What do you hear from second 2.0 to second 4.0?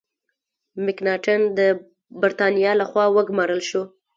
برتانیا له خوا وګمارل شو.